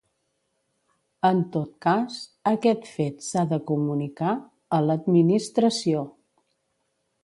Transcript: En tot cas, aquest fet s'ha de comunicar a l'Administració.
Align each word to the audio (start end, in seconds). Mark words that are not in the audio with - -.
En 1.29 1.43
tot 1.57 1.69
cas, 1.87 2.17
aquest 2.53 2.91
fet 2.95 3.23
s'ha 3.29 3.47
de 3.55 3.63
comunicar 3.71 4.35
a 4.81 4.85
l'Administració. 4.89 6.05